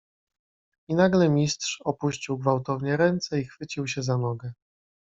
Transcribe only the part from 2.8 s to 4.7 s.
ręce i chwycił się za nogę."